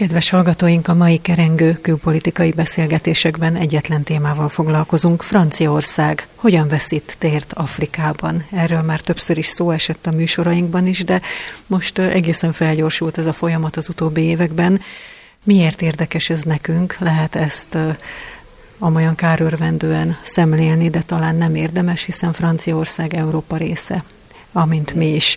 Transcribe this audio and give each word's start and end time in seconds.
Kedves 0.00 0.30
hallgatóink, 0.30 0.88
a 0.88 0.94
mai 0.94 1.18
kerengő 1.18 1.72
külpolitikai 1.72 2.50
beszélgetésekben 2.50 3.56
egyetlen 3.56 4.02
témával 4.02 4.48
foglalkozunk. 4.48 5.22
Franciaország 5.22 6.28
hogyan 6.34 6.68
veszít 6.68 7.16
tért 7.18 7.52
Afrikában? 7.52 8.44
Erről 8.50 8.82
már 8.82 9.00
többször 9.00 9.38
is 9.38 9.46
szó 9.46 9.70
esett 9.70 10.06
a 10.06 10.10
műsorainkban 10.10 10.86
is, 10.86 11.04
de 11.04 11.20
most 11.66 11.98
egészen 11.98 12.52
felgyorsult 12.52 13.18
ez 13.18 13.26
a 13.26 13.32
folyamat 13.32 13.76
az 13.76 13.88
utóbbi 13.88 14.20
években. 14.20 14.80
Miért 15.44 15.82
érdekes 15.82 16.30
ez 16.30 16.42
nekünk? 16.42 16.96
Lehet 16.98 17.34
ezt 17.34 17.76
amolyan 18.78 19.14
kárörvendően 19.14 20.18
szemlélni, 20.22 20.90
de 20.90 21.00
talán 21.00 21.36
nem 21.36 21.54
érdemes, 21.54 22.04
hiszen 22.04 22.32
Franciaország 22.32 23.14
Európa 23.14 23.56
része, 23.56 24.04
amint 24.52 24.94
mi 24.94 25.14
is. 25.14 25.36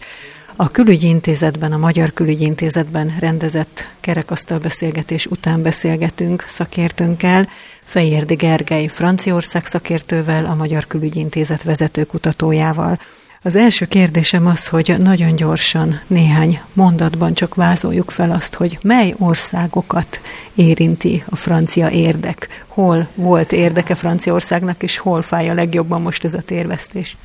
A 0.56 0.68
külügyi 0.68 1.08
intézetben, 1.08 1.72
a 1.72 1.78
Magyar 1.78 2.14
Külügyi 2.14 2.46
Intézetben 2.46 3.16
rendezett 3.20 3.84
kerekasztal 4.00 4.60
beszélgetés 4.60 5.26
után 5.26 5.62
beszélgetünk 5.62 6.46
szakértőnkkel, 6.48 7.48
Fejérdi 7.84 8.36
Gergely 8.36 8.88
Franciaország 8.88 9.66
szakértővel, 9.66 10.46
a 10.46 10.56
Magyar 10.56 10.88
Külügyi 10.88 11.20
Intézet 11.20 11.64
vezető 11.64 12.04
kutatójával. 12.04 13.00
Az 13.42 13.56
első 13.56 13.86
kérdésem 13.86 14.48
az, 14.48 14.68
hogy 14.68 14.96
nagyon 15.00 15.36
gyorsan, 15.36 16.00
néhány 16.08 16.60
mondatban 16.74 17.34
csak 17.34 17.56
vázoljuk 17.56 18.12
fel 18.12 18.32
azt, 18.32 18.54
hogy 18.54 18.80
mely 18.82 19.14
országokat 19.18 20.22
érinti 20.56 21.24
a 21.30 21.36
francia 21.36 21.90
érdek, 21.90 22.64
hol 22.68 23.08
volt 23.16 23.52
érdeke 23.52 23.96
Franciaországnak, 23.96 24.84
és 24.84 24.98
hol 24.98 25.22
fáj 25.22 25.50
a 25.50 25.54
legjobban 25.54 26.02
most 26.02 26.24
ez 26.24 26.34
a 26.34 26.42
térvesztés. 26.42 27.18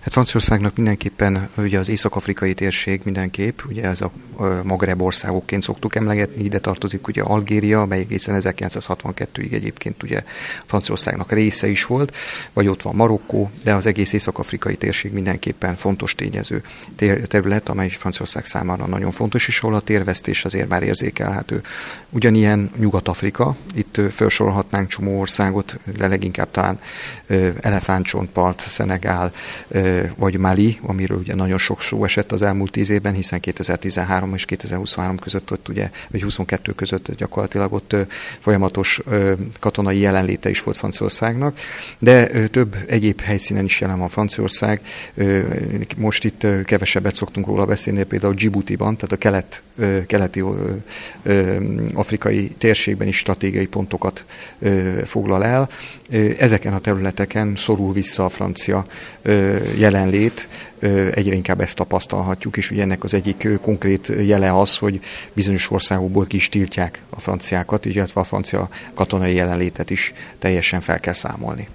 Hát 0.00 0.12
Franciaországnak 0.12 0.76
mindenképpen 0.76 1.48
ugye 1.56 1.78
az 1.78 1.88
észak-afrikai 1.88 2.54
térség 2.54 3.00
mindenképp, 3.04 3.58
ugye 3.68 3.82
ez 3.82 4.00
a 4.00 4.10
Magreb 4.62 5.02
országokként 5.02 5.62
szoktuk 5.62 5.94
emlegetni, 5.96 6.44
ide 6.44 6.58
tartozik 6.58 7.06
ugye 7.06 7.22
Algéria, 7.22 7.80
amely 7.80 7.98
egészen 7.98 8.40
1962-ig 8.44 9.52
egyébként 9.52 10.02
ugye 10.02 10.22
Franciaországnak 10.64 11.32
része 11.32 11.68
is 11.68 11.84
volt, 11.84 12.16
vagy 12.52 12.68
ott 12.68 12.82
van 12.82 12.94
Marokkó, 12.94 13.50
de 13.64 13.74
az 13.74 13.86
egész 13.86 14.12
észak-afrikai 14.12 14.76
térség 14.76 15.12
mindenképpen 15.12 15.76
fontos 15.76 16.14
tényező 16.14 16.62
terület, 17.26 17.68
amely 17.68 17.88
Franciaország 17.88 18.46
számára 18.46 18.86
nagyon 18.86 19.10
fontos, 19.10 19.48
és 19.48 19.60
ahol 19.60 19.74
a 19.74 19.80
térvesztés 19.80 20.44
azért 20.44 20.68
már 20.68 20.82
érzékelhető. 20.82 21.62
Ugyanilyen 22.10 22.70
Nyugat-Afrika, 22.76 23.56
itt 23.74 24.00
felsorolhatnánk 24.10 24.88
csomó 24.88 25.20
országot, 25.20 25.78
de 25.96 26.08
leginkább 26.08 26.50
talán 26.50 26.80
Elefántcsontpart, 27.60 28.60
Szenegál, 28.60 29.32
vagy 30.16 30.38
Mali, 30.38 30.78
amiről 30.82 31.18
ugye 31.18 31.34
nagyon 31.34 31.58
sok 31.58 31.82
szó 31.82 32.04
esett 32.04 32.32
az 32.32 32.42
elmúlt 32.42 32.70
tíz 32.70 32.90
évben, 32.90 33.14
hiszen 33.14 33.40
2013 33.40 34.34
és 34.34 34.44
2023 34.44 35.18
között 35.18 35.52
ott 35.52 35.68
ugye, 35.68 35.90
vagy 36.10 36.22
22 36.22 36.72
között 36.72 37.14
gyakorlatilag 37.16 37.72
ott 37.72 37.96
folyamatos 38.40 39.00
katonai 39.60 39.98
jelenléte 39.98 40.50
is 40.50 40.62
volt 40.62 40.76
Franciaországnak, 40.76 41.58
de 41.98 42.46
több 42.48 42.76
egyéb 42.86 43.20
helyszínen 43.20 43.64
is 43.64 43.80
jelen 43.80 43.98
van 43.98 44.08
Franciaország. 44.08 44.80
Most 45.96 46.24
itt 46.24 46.46
kevesebbet 46.64 47.14
szoktunk 47.14 47.46
róla 47.46 47.64
beszélni, 47.64 48.02
például 48.02 48.34
Djibouti-ban, 48.34 48.96
tehát 48.96 49.12
a 49.12 49.16
kelet, 49.16 49.62
keleti 50.06 50.44
afrikai 51.94 52.48
térségben 52.58 53.08
is 53.08 53.16
stratégiai 53.16 53.66
pontokat 53.66 54.24
foglal 55.04 55.44
el. 55.44 55.68
Ezeken 56.38 56.72
a 56.72 56.78
területeken 56.78 57.56
szorul 57.56 57.92
vissza 57.92 58.24
a 58.24 58.28
francia 58.28 58.86
jelenlét, 59.74 60.48
egyre 61.14 61.34
inkább 61.34 61.60
ezt 61.60 61.76
tapasztalhatjuk, 61.76 62.56
és 62.56 62.70
ugye 62.70 62.82
ennek 62.82 63.04
az 63.04 63.14
egyik 63.14 63.48
konkrét 63.60 64.12
jele 64.20 64.58
az, 64.58 64.78
hogy 64.78 65.00
bizonyos 65.32 65.70
országokból 65.70 66.26
ki 66.26 66.36
is 66.36 66.48
tiltják 66.48 67.02
a 67.10 67.20
franciákat, 67.20 67.84
illetve 67.84 68.20
a 68.20 68.24
francia 68.24 68.68
katonai 68.94 69.34
jelenlétet 69.34 69.90
is 69.90 70.12
teljesen 70.38 70.80
fel 70.80 71.00
kell 71.00 71.12
számolni. 71.12 71.68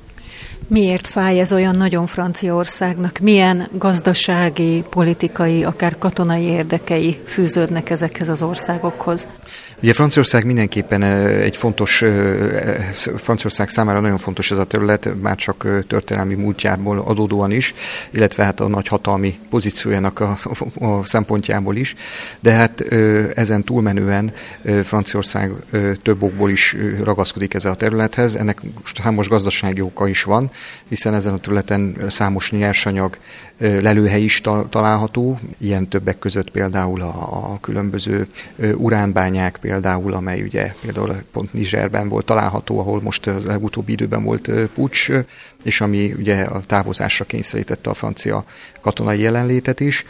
Miért 0.67 1.07
fáj 1.07 1.39
ez 1.39 1.53
olyan 1.53 1.75
nagyon 1.75 2.05
Franciaországnak? 2.05 3.19
Milyen 3.19 3.67
gazdasági, 3.71 4.83
politikai, 4.89 5.63
akár 5.63 5.97
katonai 5.97 6.43
érdekei 6.43 7.17
fűződnek 7.25 7.89
ezekhez 7.89 8.29
az 8.29 8.41
országokhoz? 8.41 9.27
Ugye 9.81 9.93
Franciaország 9.93 10.45
mindenképpen 10.45 11.03
egy 11.41 11.57
fontos, 11.57 12.03
Franciaország 13.17 13.69
számára 13.69 13.99
nagyon 13.99 14.17
fontos 14.17 14.51
ez 14.51 14.57
a 14.57 14.63
terület, 14.63 15.09
már 15.21 15.35
csak 15.35 15.85
történelmi 15.87 16.35
múltjából 16.35 16.99
adódóan 16.99 17.51
is, 17.51 17.73
illetve 18.11 18.43
hát 18.43 18.59
a 18.59 18.67
nagy 18.67 18.87
hatalmi 18.87 19.39
pozíciójának 19.49 20.19
a, 20.19 20.37
a 20.79 21.03
szempontjából 21.03 21.75
is, 21.75 21.95
de 22.39 22.51
hát 22.51 22.81
ezen 23.35 23.63
túlmenően 23.63 24.33
Franciaország 24.83 25.51
több 26.01 26.23
okból 26.23 26.49
is 26.49 26.75
ragaszkodik 27.03 27.53
ezzel 27.53 27.71
a 27.71 27.75
területhez, 27.75 28.35
ennek 28.35 28.61
számos 29.03 29.27
gazdasági 29.27 29.81
oka 29.81 30.07
is 30.07 30.23
van, 30.23 30.51
hiszen 30.87 31.13
ezen 31.13 31.33
a 31.33 31.37
területen 31.37 31.97
számos 32.09 32.51
nyersanyag 32.51 33.17
lelőhely 33.57 34.21
is 34.21 34.41
található, 34.69 35.39
ilyen 35.57 35.87
többek 35.87 36.19
között 36.19 36.51
például 36.51 37.01
a, 37.01 37.51
a 37.53 37.57
különböző 37.61 38.27
uránbányák 38.75 39.57
például, 39.61 40.13
amely 40.13 40.41
ugye 40.41 40.73
például 40.81 41.23
pont 41.31 41.53
Nizserben 41.53 42.09
volt 42.09 42.25
található, 42.25 42.79
ahol 42.79 43.01
most 43.01 43.27
az 43.27 43.45
legutóbbi 43.45 43.91
időben 43.91 44.23
volt 44.23 44.51
pucs, 44.73 45.09
és 45.63 45.81
ami 45.81 46.13
ugye 46.17 46.41
a 46.41 46.59
távozásra 46.59 47.25
kényszerítette 47.25 47.89
a 47.89 47.93
francia 47.93 48.43
katonai 48.81 49.19
jelenlétet 49.19 49.79
is. 49.79 50.05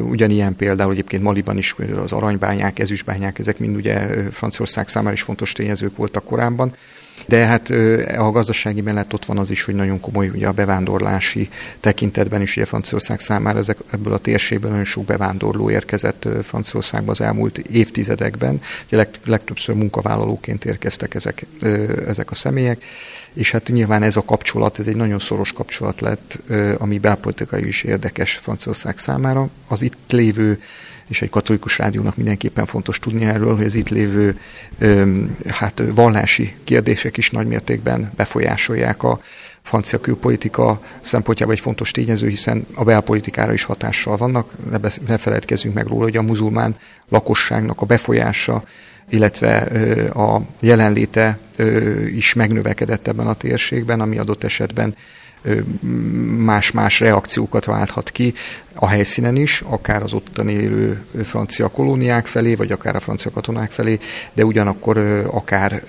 Ugyanilyen 0.00 0.56
például 0.56 0.92
egyébként 0.92 1.22
Maliban 1.22 1.58
is 1.58 1.74
az 2.02 2.12
aranybányák, 2.12 2.78
ezüstbányák, 2.78 3.38
ezek 3.38 3.58
mind 3.58 3.76
ugye 3.76 4.30
Franciaország 4.30 4.88
számára 4.88 5.14
is 5.14 5.22
fontos 5.22 5.52
tényezők 5.52 5.96
voltak 5.96 6.24
korábban. 6.24 6.74
De 7.26 7.46
hát 7.46 7.70
a 8.16 8.30
gazdasági 8.30 8.80
mellett 8.80 9.12
ott 9.12 9.24
van 9.24 9.38
az 9.38 9.50
is, 9.50 9.64
hogy 9.64 9.74
nagyon 9.74 10.00
komoly 10.00 10.28
ugye 10.28 10.48
a 10.48 10.52
bevándorlási 10.52 11.48
tekintetben 11.80 12.40
is 12.42 12.56
ugye 12.56 12.64
Franciaország 12.64 13.20
számára 13.20 13.58
ezek, 13.58 13.76
ebből 13.90 14.12
a 14.12 14.18
térségből 14.18 14.70
nagyon 14.70 14.84
sok 14.84 15.04
bevándorló 15.04 15.70
érkezett 15.70 16.28
Franciaországba 16.42 17.10
az 17.10 17.20
elmúlt 17.20 17.58
évtizedekben. 17.58 18.60
Ugye 18.86 18.96
leg, 18.96 19.08
legtöbbször 19.24 19.74
munkavállalóként 19.74 20.64
érkeztek 20.64 21.14
ezek, 21.14 21.46
ezek 22.06 22.30
a 22.30 22.34
személyek, 22.34 22.84
és 23.32 23.50
hát 23.50 23.68
nyilván 23.68 24.02
ez 24.02 24.16
a 24.16 24.22
kapcsolat, 24.22 24.78
ez 24.78 24.86
egy 24.86 24.96
nagyon 24.96 25.18
szoros 25.18 25.52
kapcsolat 25.52 26.00
lett, 26.00 26.38
ami 26.78 26.98
belpolitikai 26.98 27.66
is 27.66 27.82
érdekes 27.82 28.32
Franciaország 28.32 28.98
számára. 28.98 29.48
Az 29.68 29.82
itt 29.82 29.96
lévő 30.08 30.62
és 31.08 31.22
egy 31.22 31.30
katolikus 31.30 31.78
rádiónak 31.78 32.16
mindenképpen 32.16 32.66
fontos 32.66 32.98
tudni 32.98 33.24
erről, 33.24 33.56
hogy 33.56 33.64
az 33.64 33.74
itt 33.74 33.88
lévő 33.88 34.40
hát 35.46 35.82
vallási 35.94 36.54
kérdések 36.64 37.16
is 37.16 37.30
nagymértékben 37.30 38.12
befolyásolják 38.16 39.02
a 39.02 39.20
francia 39.62 40.00
külpolitika 40.00 40.82
szempontjából 41.00 41.54
egy 41.54 41.60
fontos 41.60 41.90
tényező, 41.90 42.28
hiszen 42.28 42.66
a 42.74 42.84
belpolitikára 42.84 43.52
is 43.52 43.64
hatással 43.64 44.16
vannak. 44.16 44.52
Ne, 44.70 44.78
besz- 44.78 45.06
ne 45.06 45.16
feledkezzünk 45.16 45.74
meg 45.74 45.86
róla, 45.86 46.02
hogy 46.02 46.16
a 46.16 46.22
muzulmán 46.22 46.74
lakosságnak 47.08 47.80
a 47.80 47.86
befolyása, 47.86 48.64
illetve 49.08 49.56
a 50.14 50.42
jelenléte 50.60 51.38
is 52.06 52.34
megnövekedett 52.34 53.08
ebben 53.08 53.26
a 53.26 53.34
térségben, 53.34 54.00
ami 54.00 54.18
adott 54.18 54.44
esetben 54.44 54.94
más-más 56.36 57.00
reakciókat 57.00 57.64
válthat 57.64 58.10
ki 58.10 58.34
a 58.74 58.86
helyszínen 58.86 59.36
is, 59.36 59.62
akár 59.66 60.02
az 60.02 60.12
ottan 60.12 60.48
élő 60.48 61.04
francia 61.22 61.68
kolóniák 61.68 62.26
felé, 62.26 62.54
vagy 62.54 62.72
akár 62.72 62.96
a 62.96 63.00
francia 63.00 63.30
katonák 63.30 63.70
felé, 63.70 63.98
de 64.32 64.44
ugyanakkor 64.44 64.98
akár 65.30 65.82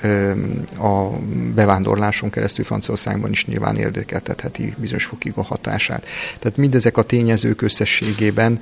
a 0.77 1.09
bevándorláson 1.55 2.29
keresztül 2.29 2.65
Franciaországban 2.65 3.31
is 3.31 3.45
nyilván 3.45 3.77
érdekeltetheti 3.77 4.73
bizonyos 4.77 5.05
fokig 5.05 5.31
a 5.35 5.43
hatását. 5.43 6.05
Tehát 6.39 6.57
mindezek 6.57 6.97
a 6.97 7.01
tényezők 7.01 7.61
összességében 7.61 8.59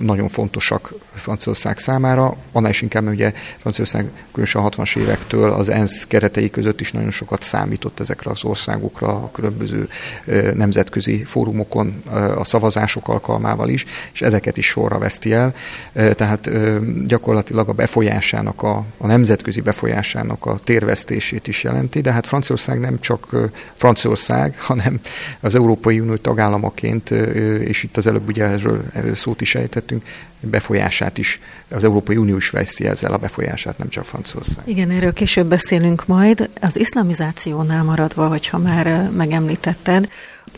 nagyon 0.00 0.28
fontosak 0.28 0.92
Franciaország 1.14 1.78
számára, 1.78 2.36
annál 2.52 2.70
is 2.70 2.82
inkább, 2.82 3.02
mert 3.02 3.16
ugye 3.16 3.32
Franciaország 3.58 4.10
különösen 4.32 4.62
a 4.62 4.68
60-as 4.68 4.96
évektől 4.96 5.50
az 5.50 5.68
ENSZ 5.68 6.06
keretei 6.06 6.50
között 6.50 6.80
is 6.80 6.92
nagyon 6.92 7.10
sokat 7.10 7.42
számított 7.42 8.00
ezekre 8.00 8.30
az 8.30 8.44
országokra, 8.44 9.08
a 9.08 9.30
különböző 9.32 9.88
nemzetközi 10.54 11.24
fórumokon 11.24 12.02
a 12.36 12.44
szavazás 12.44 12.78
választások 12.80 13.08
alkalmával 13.08 13.68
is, 13.68 13.84
és 14.12 14.22
ezeket 14.22 14.56
is 14.56 14.66
sorra 14.66 14.98
veszti 14.98 15.32
el. 15.32 15.54
Tehát 15.92 16.50
gyakorlatilag 17.06 17.68
a 17.68 17.72
befolyásának, 17.72 18.62
a, 18.62 18.84
a 18.98 19.06
nemzetközi 19.06 19.60
befolyásának 19.60 20.46
a 20.46 20.58
térvesztését 20.64 21.46
is 21.46 21.62
jelenti, 21.62 22.00
de 22.00 22.12
hát 22.12 22.26
Franciaország 22.26 22.80
nem 22.80 23.00
csak 23.00 23.50
Franciaország, 23.74 24.54
hanem 24.58 25.00
az 25.40 25.54
Európai 25.54 26.00
Unió 26.00 26.16
tagállamaként, 26.16 27.10
és 27.64 27.82
itt 27.82 27.96
az 27.96 28.06
előbb 28.06 28.28
ugye 28.28 28.44
erről, 28.44 28.84
erről 28.92 29.14
szót 29.14 29.40
is 29.40 29.54
ejtettünk, 29.54 30.02
befolyását 30.40 31.18
is, 31.18 31.40
az 31.70 31.84
Európai 31.84 32.16
Unió 32.16 32.36
is 32.36 32.50
veszi 32.50 32.86
ezzel 32.86 33.12
a 33.12 33.16
befolyását, 33.16 33.78
nem 33.78 33.88
csak 33.88 34.04
Franciaország. 34.04 34.68
Igen, 34.68 34.90
erről 34.90 35.12
később 35.12 35.46
beszélünk 35.46 36.06
majd. 36.06 36.50
Az 36.60 36.78
iszlamizációnál 36.78 37.84
maradva, 37.84 38.28
hogyha 38.28 38.58
már 38.58 39.10
megemlítetted, 39.16 40.08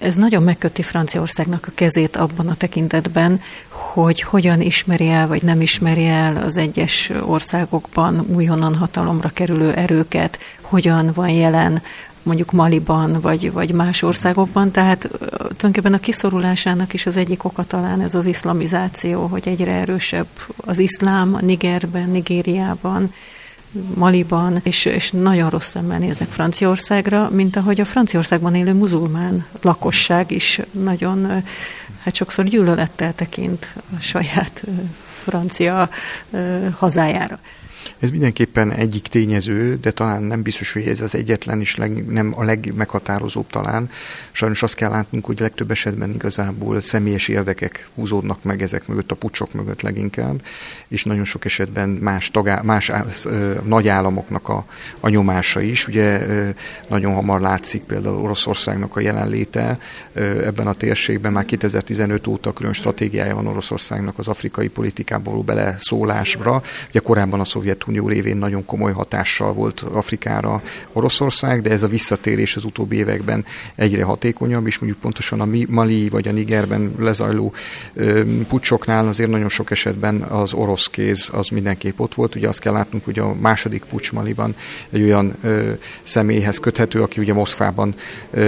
Ez 0.02 0.16
nagyon 0.16 0.42
megköti 0.42 0.82
Franciaországnak 0.82 1.66
a 1.68 1.72
kezét 1.74 2.16
abban 2.16 2.48
a 2.48 2.54
tekintetben, 2.54 3.40
hogy 3.68 4.20
hogyan 4.20 4.60
ismeri 4.60 5.08
el, 5.08 5.26
vagy 5.26 5.42
nem 5.42 5.60
ismeri 5.60 6.06
el 6.06 6.36
az 6.36 6.56
egyes 6.56 7.10
országokban 7.26 8.24
újonnan 8.34 8.74
hatalomra 8.74 9.28
kerülő 9.28 9.72
erőket, 9.72 10.38
hogyan 10.60 11.10
van 11.14 11.28
jelen 11.28 11.82
mondjuk 12.22 12.50
Maliban, 12.50 13.20
vagy, 13.20 13.52
vagy 13.52 13.72
más 13.72 14.02
országokban, 14.02 14.70
tehát 14.70 15.08
tulajdonképpen 15.28 15.94
a 15.94 15.98
kiszorulásának 15.98 16.92
is 16.92 17.06
az 17.06 17.16
egyik 17.16 17.44
oka 17.44 17.64
talán 17.64 18.00
ez 18.00 18.14
az 18.14 18.26
iszlamizáció, 18.26 19.26
hogy 19.26 19.48
egyre 19.48 19.72
erősebb 19.72 20.28
az 20.56 20.78
iszlám 20.78 21.38
Nigerben, 21.40 22.10
Nigériában, 22.10 23.12
Maliban, 23.94 24.60
és, 24.62 24.84
és 24.84 25.10
nagyon 25.10 25.50
rossz 25.50 25.68
szemmel 25.68 25.98
néznek 25.98 26.28
Franciaországra, 26.28 27.30
mint 27.30 27.56
ahogy 27.56 27.80
a 27.80 27.84
Franciaországban 27.84 28.54
élő 28.54 28.72
muzulmán 28.72 29.46
lakosság 29.60 30.30
is 30.30 30.60
nagyon, 30.70 31.44
hát 32.02 32.14
sokszor 32.14 32.44
gyűlölettel 32.44 33.14
tekint 33.14 33.74
a 33.96 34.00
saját 34.00 34.62
francia 35.24 35.88
hazájára. 36.78 37.38
Ez 38.02 38.10
mindenképpen 38.10 38.72
egyik 38.72 39.06
tényező, 39.06 39.78
de 39.80 39.90
talán 39.90 40.22
nem 40.22 40.42
biztos, 40.42 40.72
hogy 40.72 40.86
ez 40.86 41.00
az 41.00 41.14
egyetlen 41.14 41.60
és 41.60 41.76
leg, 41.76 42.06
nem 42.06 42.32
a 42.36 42.44
legmeghatározóbb 42.44 43.46
talán. 43.46 43.90
Sajnos 44.32 44.62
azt 44.62 44.74
kell 44.74 44.90
látnunk, 44.90 45.24
hogy 45.24 45.40
legtöbb 45.40 45.70
esetben 45.70 46.10
igazából 46.10 46.80
személyes 46.80 47.28
érdekek 47.28 47.88
húzódnak 47.94 48.42
meg 48.42 48.62
ezek 48.62 48.86
mögött, 48.86 49.10
a 49.10 49.14
pucsok 49.14 49.52
mögött 49.52 49.82
leginkább, 49.82 50.42
és 50.88 51.04
nagyon 51.04 51.24
sok 51.24 51.44
esetben 51.44 51.88
más, 51.88 52.30
tagá, 52.30 52.60
más 52.62 52.92
ö, 53.24 53.54
nagy 53.64 53.88
államoknak 53.88 54.48
a, 54.48 54.66
a 55.00 55.08
nyomása 55.08 55.60
is. 55.60 55.88
Ugye 55.88 56.26
ö, 56.26 56.48
nagyon 56.88 57.14
hamar 57.14 57.40
látszik 57.40 57.82
például 57.82 58.22
Oroszországnak 58.22 58.96
a 58.96 59.00
jelenléte 59.00 59.78
ö, 60.12 60.46
ebben 60.46 60.66
a 60.66 60.72
térségben, 60.72 61.32
már 61.32 61.44
2015 61.44 62.26
óta 62.26 62.52
külön 62.52 62.72
stratégiája 62.72 63.34
van 63.34 63.46
Oroszországnak 63.46 64.18
az 64.18 64.28
afrikai 64.28 64.68
politikából 64.68 65.42
beleszólásra. 65.42 66.62
Ugye 66.88 67.00
korábban 67.00 67.40
a 67.40 67.44
szovjet 67.44 67.84
Szovjetunió 67.92 68.08
révén 68.08 68.36
nagyon 68.36 68.64
komoly 68.64 68.92
hatással 68.92 69.52
volt 69.52 69.80
Afrikára 69.80 70.62
Oroszország, 70.92 71.60
de 71.60 71.70
ez 71.70 71.82
a 71.82 71.88
visszatérés 71.88 72.56
az 72.56 72.64
utóbbi 72.64 72.96
években 72.96 73.44
egyre 73.74 74.04
hatékonyabb, 74.04 74.66
és 74.66 74.78
mondjuk 74.78 75.00
pontosan 75.00 75.40
a 75.40 75.48
Mali 75.68 76.08
vagy 76.08 76.28
a 76.28 76.32
Nigerben 76.32 76.94
lezajló 76.98 77.52
pucsoknál 78.48 79.06
azért 79.06 79.30
nagyon 79.30 79.48
sok 79.48 79.70
esetben 79.70 80.22
az 80.22 80.52
orosz 80.52 80.86
kéz 80.86 81.30
az 81.32 81.48
mindenképp 81.48 81.98
ott 81.98 82.14
volt. 82.14 82.34
Ugye 82.34 82.48
azt 82.48 82.60
kell 82.60 82.72
látnunk, 82.72 83.04
hogy 83.04 83.18
a 83.18 83.34
második 83.34 83.84
pucs 83.84 84.12
Maliban 84.12 84.54
egy 84.90 85.02
olyan 85.02 85.34
ö, 85.42 85.72
személyhez 86.02 86.58
köthető, 86.58 87.02
aki 87.02 87.20
ugye 87.20 87.32
Moszkvában 87.32 87.94
ö, 88.30 88.40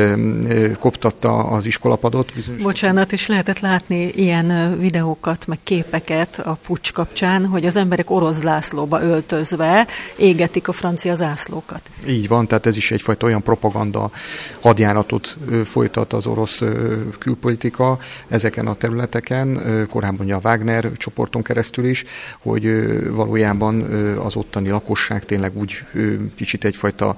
ö, 0.49 0.73
koptatta 0.79 1.45
az 1.45 1.67
iskolapadot. 1.67 2.33
Bizonyos 2.35 2.63
Bocsánat, 2.63 3.13
és 3.13 3.27
lehetett 3.27 3.61
látni 3.61 4.09
ilyen 4.15 4.79
videókat, 4.79 5.47
meg 5.47 5.59
képeket 5.63 6.39
a 6.39 6.59
pucs 6.67 6.93
kapcsán, 6.93 7.47
hogy 7.47 7.67
az 7.67 7.77
emberek 7.77 8.11
orosz 8.11 8.41
zászlóba 8.41 9.03
ölt 9.03 9.34
öltözve 9.35 9.87
égetik 10.17 10.69
a 10.69 10.73
francia 10.73 11.15
zászlókat. 11.15 11.81
Így 12.09 12.29
van, 12.29 12.47
tehát 12.47 12.67
ez 12.67 12.77
is 12.77 12.91
egyfajta 12.91 13.27
olyan 13.27 13.43
propaganda 13.43 14.11
hadjáratot 14.61 15.37
folytat 15.65 16.13
az 16.13 16.27
orosz 16.27 16.63
külpolitika 17.19 17.99
ezeken 18.29 18.67
a 18.67 18.75
területeken, 18.75 19.61
korábban 19.91 20.31
a 20.31 20.41
Wagner 20.43 20.93
csoporton 20.97 21.43
keresztül 21.43 21.85
is, 21.85 22.05
hogy 22.43 22.67
valójában 23.11 23.83
az 24.19 24.37
ottani 24.37 24.69
lakosság 24.69 25.25
tényleg 25.25 25.57
úgy 25.57 25.85
kicsit 26.37 26.65
egyfajta 26.65 27.17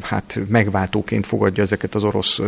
hát 0.00 0.38
megváltóként 0.48 1.26
fogadja 1.26 1.62
ezeket 1.62 1.94
az 1.94 2.04
orosz 2.04 2.40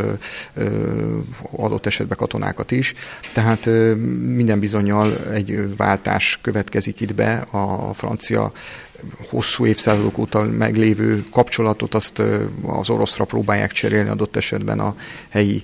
adott 1.57 1.87
esetben 1.87 2.19
katonákat 2.19 2.71
is. 2.71 2.95
Tehát 3.33 3.67
minden 4.21 4.61
bizonyal 4.61 5.17
egy 5.33 5.77
váltás 5.77 6.39
következik 6.43 7.01
itt 7.01 7.15
be 7.15 7.35
a 7.51 7.95
francia 7.95 8.24
francia 8.25 8.53
hosszú 9.29 9.67
évszázadok 9.67 10.19
óta 10.19 10.43
meglévő 10.43 11.25
kapcsolatot 11.32 11.94
azt 11.94 12.23
az 12.67 12.91
oroszra 12.91 13.25
próbálják 13.25 13.73
cserélni 13.73 14.08
adott 14.08 14.37
esetben 14.37 14.81
a 14.81 14.96
helyi 15.29 15.62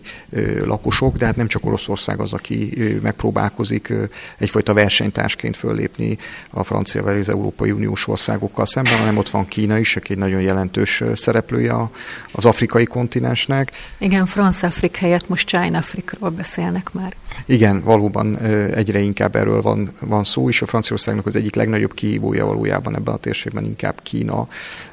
lakosok, 0.65 1.17
de 1.17 1.25
hát 1.27 1.37
nem 1.37 1.47
csak 1.47 1.67
Oroszország 1.67 2.21
az, 2.21 2.33
aki 2.33 2.73
megpróbálkozik 3.03 3.93
egyfajta 4.39 4.75
versenytársként 4.75 5.57
föllépni 5.57 6.19
a 6.51 6.65
francia 6.65 7.03
vagy 7.03 7.19
az 7.19 7.29
Európai 7.29 7.71
Uniós 7.71 8.09
országokkal 8.09 8.67
szemben, 8.67 8.99
hanem 8.99 9.17
ott 9.17 9.31
van 9.31 9.49
Kína 9.49 9.79
is, 9.79 9.97
aki 9.97 10.13
egy 10.13 10.19
nagyon 10.19 10.41
jelentős 10.41 11.03
szereplője 11.15 11.75
az 12.33 12.45
afrikai 12.45 12.85
kontinensnek. 12.85 13.73
Igen, 13.99 14.27
France-Afrik 14.27 14.97
helyett 14.97 15.29
most 15.29 15.47
China-Afrikról 15.47 16.31
beszélnek 16.31 16.93
már. 16.93 17.15
Igen, 17.47 17.83
valóban 17.83 18.39
egyre 18.75 18.99
inkább 18.99 19.37
erről 19.37 19.63
van, 19.63 19.93
van 20.01 20.25
szó, 20.25 20.49
és 20.49 20.63
a 20.63 20.67
Franciaországnak 20.67 21.27
az 21.27 21.37
egyik 21.37 21.55
legnagyobb 21.55 21.95
kihívója 21.95 22.47
valójában 22.47 22.97
ebben 22.97 23.15
a 23.15 23.19
térségben 23.21 23.65
inkább 23.65 24.01
Kína, 24.03 24.49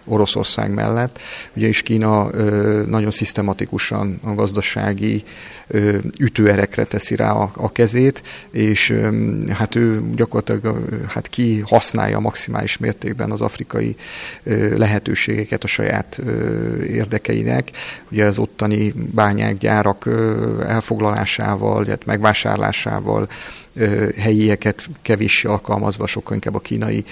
Oroszország 0.05 0.73
mellett. 0.73 1.19
Ugye 1.53 1.67
is 1.67 1.81
Kína 1.81 2.31
nagyon 2.85 3.11
szisztematikusan 3.11 4.19
a 4.23 4.33
gazdasági 4.33 5.23
ütőerekre 6.19 6.83
teszi 6.83 7.15
rá 7.15 7.31
a 7.55 7.71
kezét, 7.71 8.23
és 8.51 8.93
hát 9.49 9.75
ő 9.75 10.01
gyakorlatilag 10.15 10.87
hát 11.07 11.27
ki 11.27 11.59
használja 11.65 12.19
maximális 12.19 12.77
mértékben 12.77 13.31
az 13.31 13.41
afrikai 13.41 13.95
lehetőségeket 14.75 15.63
a 15.63 15.67
saját 15.67 16.21
érdekeinek. 16.87 17.71
Ugye 18.11 18.25
az 18.25 18.37
ottani 18.37 18.93
bányák, 18.95 19.57
gyárak 19.57 20.09
elfoglalásával, 20.67 21.85
illetve 21.85 22.11
megvásárlásával, 22.11 23.27
helyieket 24.17 24.89
kevéssé 25.01 25.47
alkalmazva, 25.47 26.07
sokkal 26.07 26.33
inkább 26.33 26.55
a 26.55 26.59
kínai 26.59 27.03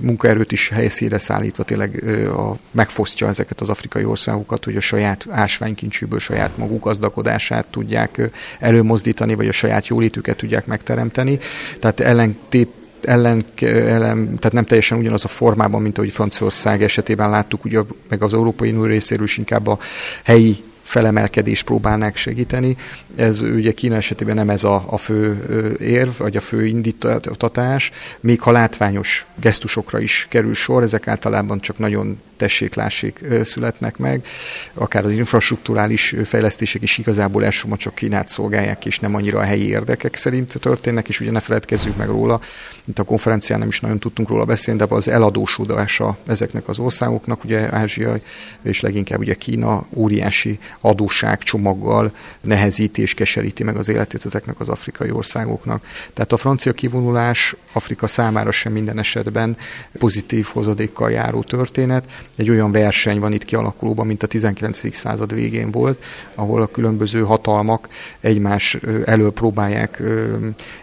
munkaerőt 0.00 0.52
is 0.52 0.68
helyszíre 0.68 1.18
szállítva 1.18 1.62
tényleg 1.62 2.04
a, 2.28 2.56
megfosztja 2.70 3.28
ezeket 3.28 3.60
az 3.60 3.68
afrikai 3.68 4.04
országokat, 4.04 4.64
hogy 4.64 4.76
a 4.76 4.80
saját 4.80 5.26
ásványkincsűből 5.30 6.18
saját 6.18 6.56
maguk 6.56 6.84
gazdagodását 6.84 7.66
tudják 7.66 8.30
előmozdítani, 8.58 9.34
vagy 9.34 9.48
a 9.48 9.52
saját 9.52 9.86
jólétüket 9.86 10.36
tudják 10.36 10.66
megteremteni. 10.66 11.38
Tehát 11.80 12.00
ellentét 12.00 12.68
ellen, 13.00 13.44
ellen, 13.60 14.24
tehát 14.24 14.52
nem 14.52 14.64
teljesen 14.64 14.98
ugyanaz 14.98 15.24
a 15.24 15.28
formában, 15.28 15.82
mint 15.82 15.98
ahogy 15.98 16.12
Franciaország 16.12 16.82
esetében 16.82 17.30
láttuk, 17.30 17.64
ugye 17.64 17.80
meg 18.08 18.22
az 18.22 18.34
Európai 18.34 18.70
Unió 18.70 18.84
részéről 18.84 19.24
is 19.24 19.38
inkább 19.38 19.66
a 19.66 19.78
helyi 20.22 20.62
felemelkedést 20.84 21.64
próbálnák 21.64 22.16
segíteni. 22.16 22.76
Ez 23.16 23.40
ugye 23.40 23.72
Kína 23.72 23.94
esetében 23.94 24.34
nem 24.34 24.50
ez 24.50 24.64
a, 24.64 24.84
a 24.86 24.96
fő 24.96 25.44
érv, 25.80 26.10
vagy 26.18 26.36
a 26.36 26.40
fő 26.40 26.66
indítatás, 26.66 27.90
még 28.20 28.40
ha 28.40 28.50
látványos 28.50 29.26
gesztusokra 29.40 29.98
is 29.98 30.26
kerül 30.30 30.54
sor, 30.54 30.82
ezek 30.82 31.08
általában 31.08 31.60
csak 31.60 31.78
nagyon 31.78 32.20
tessék-lássék 32.36 33.24
születnek 33.44 33.96
meg, 33.96 34.26
akár 34.74 35.04
az 35.04 35.12
infrastruktúrális 35.12 36.14
fejlesztések 36.24 36.82
is 36.82 36.98
igazából 36.98 37.44
elsősorban 37.44 37.78
csak 37.78 37.94
Kínát 37.94 38.28
szolgálják, 38.28 38.86
és 38.86 38.98
nem 38.98 39.14
annyira 39.14 39.38
a 39.38 39.42
helyi 39.42 39.68
érdekek 39.68 40.16
szerint 40.16 40.54
történnek, 40.60 41.08
és 41.08 41.20
ugye 41.20 41.30
ne 41.30 41.40
feledkezzük 41.40 41.96
meg 41.96 42.08
róla, 42.08 42.40
mint 42.84 42.98
a 42.98 43.02
konferencián 43.02 43.58
nem 43.58 43.68
is 43.68 43.80
nagyon 43.80 43.98
tudtunk 43.98 44.28
róla 44.28 44.44
beszélni, 44.44 44.80
de 44.80 44.86
az 44.88 45.08
eladósodása 45.08 46.16
ezeknek 46.26 46.68
az 46.68 46.78
országoknak, 46.78 47.44
ugye 47.44 47.74
Ázsia 47.74 48.18
és 48.62 48.80
leginkább 48.80 49.18
ugye 49.18 49.34
Kína 49.34 49.86
óriási 49.90 50.58
adósságcsomaggal 50.80 52.12
nehezíti 52.40 53.02
és 53.02 53.14
keseríti 53.14 53.62
meg 53.62 53.76
az 53.76 53.88
életét 53.88 54.24
ezeknek 54.24 54.60
az 54.60 54.68
afrikai 54.68 55.10
országoknak. 55.10 55.86
Tehát 56.12 56.32
a 56.32 56.36
francia 56.36 56.72
kivonulás 56.72 57.54
Afrika 57.72 58.06
számára 58.06 58.50
sem 58.50 58.72
minden 58.72 58.98
esetben 58.98 59.56
pozitív 59.98 60.46
hozadékkal 60.52 61.10
járó 61.10 61.42
történet, 61.42 62.04
egy 62.36 62.50
olyan 62.50 62.72
verseny 62.72 63.18
van 63.18 63.32
itt 63.32 63.44
kialakulóban, 63.44 64.06
mint 64.06 64.22
a 64.22 64.26
19. 64.26 64.94
század 64.94 65.34
végén 65.34 65.70
volt, 65.70 66.04
ahol 66.34 66.62
a 66.62 66.66
különböző 66.66 67.22
hatalmak 67.22 67.88
egymás 68.20 68.74
elől 69.04 69.32
próbálják 69.32 70.02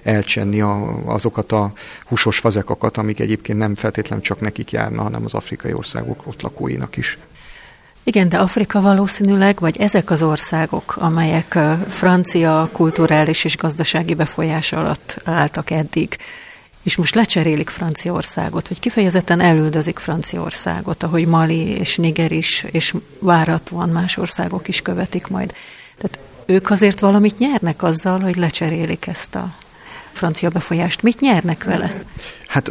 elcsenni 0.03 0.61
azokat 1.05 1.51
a 1.51 1.71
húsos 2.05 2.39
fazekakat, 2.39 2.97
amik 2.97 3.19
egyébként 3.19 3.57
nem 3.57 3.75
feltétlenül 3.75 4.23
csak 4.23 4.39
nekik 4.39 4.71
járna, 4.71 5.01
hanem 5.01 5.23
az 5.25 5.33
afrikai 5.33 5.73
országok 5.73 6.27
ott 6.27 6.41
lakóinak 6.41 6.97
is. 6.97 7.17
Igen, 8.03 8.29
de 8.29 8.37
Afrika 8.37 8.81
valószínűleg, 8.81 9.59
vagy 9.59 9.77
ezek 9.77 10.09
az 10.09 10.23
országok, 10.23 10.95
amelyek 10.99 11.57
francia 11.87 12.69
kulturális 12.71 13.43
és 13.43 13.57
gazdasági 13.57 14.13
befolyás 14.13 14.73
alatt 14.73 15.21
álltak 15.23 15.69
eddig, 15.69 16.17
és 16.83 16.95
most 16.95 17.15
lecserélik 17.15 17.69
Franciaországot, 17.69 18.67
vagy 18.67 18.79
kifejezetten 18.79 19.39
elüldözik 19.39 19.99
Franciaországot, 19.99 21.03
ahogy 21.03 21.27
Mali 21.27 21.67
és 21.67 21.97
Niger 21.97 22.31
is, 22.31 22.65
és 22.71 22.95
váratlan 23.19 23.89
más 23.89 24.17
országok 24.17 24.67
is 24.67 24.81
követik 24.81 25.27
majd. 25.27 25.53
Tehát 25.97 26.19
ők 26.45 26.69
azért 26.69 26.99
valamit 26.99 27.37
nyernek 27.37 27.83
azzal, 27.83 28.19
hogy 28.19 28.35
lecserélik 28.35 29.07
ezt 29.07 29.35
a 29.35 29.53
francia 30.11 30.49
befolyást. 30.49 31.01
Mit 31.01 31.19
nyernek 31.19 31.63
vele? 31.63 32.03
Hát 32.47 32.67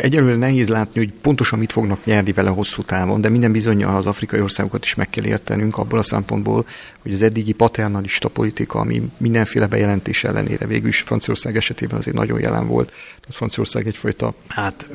egyelőre 0.00 0.36
nehéz 0.36 0.68
látni, 0.68 1.00
hogy 1.00 1.12
pontosan 1.20 1.58
mit 1.58 1.72
fognak 1.72 2.04
nyerni 2.04 2.32
vele 2.32 2.50
hosszú 2.50 2.82
távon, 2.82 3.20
de 3.20 3.28
minden 3.28 3.52
bizonyal 3.52 3.96
az 3.96 4.06
afrikai 4.06 4.40
országokat 4.40 4.84
is 4.84 4.94
meg 4.94 5.10
kell 5.10 5.24
értenünk 5.24 5.78
abból 5.78 5.98
a 5.98 6.02
szempontból, 6.02 6.66
hogy 7.02 7.12
az 7.12 7.22
eddigi 7.22 7.52
paternalista 7.52 8.28
politika, 8.28 8.78
ami 8.78 9.02
mindenféle 9.16 9.66
bejelentés 9.66 10.24
ellenére 10.24 10.66
végül 10.66 10.88
is 10.88 11.00
Franciaország 11.00 11.56
esetében 11.56 11.98
azért 11.98 12.16
nagyon 12.16 12.40
jelen 12.40 12.66
volt. 12.66 12.86
Tehát 12.86 13.36
Franciaország 13.36 13.86
egyfajta, 13.86 14.34
hát, 14.48 14.88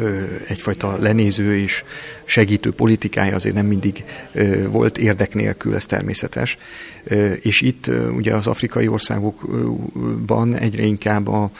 egyfajta 0.47 0.97
lenéző 0.97 1.57
és 1.57 1.83
segítő 2.25 2.71
politikája 2.71 3.35
azért 3.35 3.55
nem 3.55 3.65
mindig 3.65 4.03
volt 4.69 4.97
érdek 4.97 5.33
nélkül, 5.33 5.75
ez 5.75 5.85
természetes. 5.85 6.57
És 7.41 7.61
itt 7.61 7.91
ugye 8.15 8.35
az 8.35 8.47
afrikai 8.47 8.87
országokban 8.87 10.55
egyre 10.55 10.83
inkább 10.83 11.27
a 11.27 11.51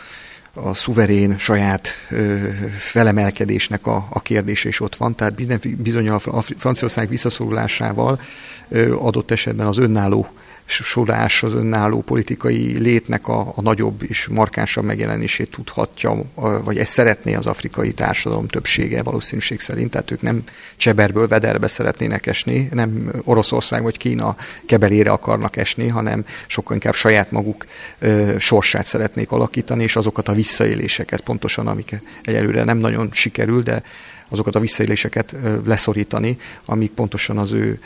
a 0.53 0.73
szuverén 0.73 1.37
saját 1.37 1.89
ö, 2.09 2.37
felemelkedésnek 2.77 3.87
a, 3.87 4.07
a 4.09 4.21
kérdése 4.21 4.67
is 4.67 4.79
ott 4.79 4.95
van. 4.95 5.15
Tehát 5.15 5.33
bizony 5.77 6.09
a 6.09 6.19
Franciaország 6.57 7.07
visszaszorulásával 7.07 8.19
ö, 8.69 8.95
adott 8.97 9.31
esetben 9.31 9.67
az 9.67 9.77
önálló 9.77 10.27
sorás 10.71 11.43
az 11.43 11.53
önálló 11.53 12.01
politikai 12.01 12.77
létnek 12.79 13.27
a, 13.27 13.39
a 13.39 13.61
nagyobb 13.61 14.03
és 14.07 14.27
markánsabb 14.27 14.83
megjelenését 14.83 15.49
tudhatja, 15.49 16.23
vagy 16.63 16.77
ezt 16.77 16.91
szeretné 16.91 17.33
az 17.33 17.45
afrikai 17.45 17.93
társadalom 17.93 18.47
többsége 18.47 19.03
valószínűség 19.03 19.59
szerint, 19.59 19.89
tehát 19.89 20.11
ők 20.11 20.21
nem 20.21 20.43
cseberből 20.75 21.27
vederbe 21.27 21.67
szeretnének 21.67 22.27
esni, 22.27 22.69
nem 22.71 23.11
Oroszország 23.23 23.83
vagy 23.83 23.97
Kína 23.97 24.35
kebelére 24.65 25.11
akarnak 25.11 25.57
esni, 25.57 25.87
hanem 25.87 26.25
sokkal 26.47 26.73
inkább 26.73 26.95
saját 26.95 27.31
maguk 27.31 27.65
ö, 27.99 28.35
sorsát 28.39 28.85
szeretnék 28.85 29.31
alakítani, 29.31 29.83
és 29.83 29.95
azokat 29.95 30.27
a 30.27 30.33
visszaéléseket 30.33 31.21
pontosan, 31.21 31.67
amik 31.67 32.01
egyelőre 32.23 32.63
nem 32.63 32.77
nagyon 32.77 33.09
sikerül, 33.11 33.61
de 33.61 33.83
azokat 34.31 34.55
a 34.55 34.59
visszaéléseket 34.59 35.35
leszorítani, 35.65 36.37
amik 36.65 36.91
pontosan 36.91 37.37
az 37.37 37.51
ő 37.51 37.79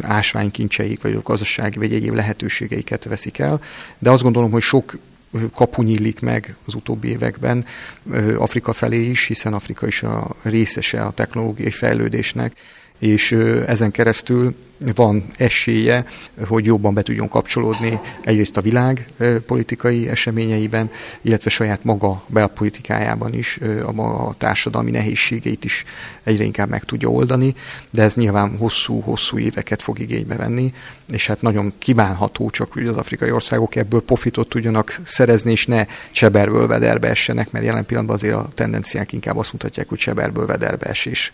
ásványkincseik, 0.00 1.02
vagy 1.02 1.14
a 1.14 1.22
gazdasági, 1.22 1.78
vagy 1.78 1.92
egyéb 1.92 2.14
lehetőségeiket 2.14 3.04
veszik 3.04 3.38
el. 3.38 3.60
De 3.98 4.10
azt 4.10 4.22
gondolom, 4.22 4.50
hogy 4.50 4.62
sok 4.62 4.98
kapu 5.54 5.82
nyílik 5.82 6.20
meg 6.20 6.56
az 6.66 6.74
utóbbi 6.74 7.08
években 7.08 7.64
Afrika 8.36 8.72
felé 8.72 9.04
is, 9.04 9.26
hiszen 9.26 9.54
Afrika 9.54 9.86
is 9.86 10.02
a 10.02 10.36
részese 10.42 11.02
a 11.02 11.10
technológiai 11.10 11.70
fejlődésnek, 11.70 12.52
és 13.00 13.32
ezen 13.66 13.90
keresztül 13.90 14.54
van 14.94 15.24
esélye, 15.36 16.04
hogy 16.48 16.64
jobban 16.64 16.94
be 16.94 17.02
tudjon 17.02 17.28
kapcsolódni 17.28 18.00
egyrészt 18.22 18.56
a 18.56 18.60
világ 18.60 19.08
politikai 19.46 20.08
eseményeiben, 20.08 20.90
illetve 21.22 21.50
saját 21.50 21.84
maga 21.84 22.22
belpolitikájában 22.26 23.34
is 23.34 23.58
a 23.84 23.92
maga 23.92 24.34
társadalmi 24.38 24.90
nehézségeit 24.90 25.64
is 25.64 25.84
egyre 26.22 26.44
inkább 26.44 26.68
meg 26.68 26.84
tudja 26.84 27.08
oldani, 27.08 27.54
de 27.90 28.02
ez 28.02 28.14
nyilván 28.14 28.56
hosszú-hosszú 28.56 29.38
éveket 29.38 29.82
fog 29.82 29.98
igénybe 29.98 30.36
venni, 30.36 30.72
és 31.12 31.26
hát 31.26 31.42
nagyon 31.42 31.72
kívánható 31.78 32.50
csak, 32.50 32.72
hogy 32.72 32.86
az 32.86 32.96
afrikai 32.96 33.30
országok 33.30 33.76
ebből 33.76 34.02
profitot 34.02 34.48
tudjanak 34.48 35.00
szerezni, 35.04 35.50
és 35.50 35.66
ne 35.66 35.86
cseberből 36.10 36.66
vederbe 36.66 37.08
essenek, 37.08 37.50
mert 37.50 37.64
jelen 37.64 37.86
pillanatban 37.86 38.16
azért 38.16 38.34
a 38.34 38.48
tendenciák 38.54 39.12
inkább 39.12 39.36
azt 39.36 39.52
mutatják, 39.52 39.88
hogy 39.88 39.98
cseberből 39.98 40.46
vederbe 40.46 40.86
esés. 40.86 41.32